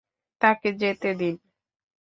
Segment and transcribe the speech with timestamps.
[0.41, 1.35] তাকে যেতে দিন।